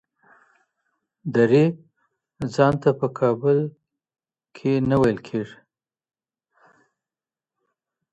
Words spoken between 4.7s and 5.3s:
نه ویل